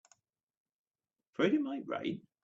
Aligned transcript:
Afraid 1.31 1.53
it 1.53 1.61
might 1.61 1.87
rain? 1.87 2.25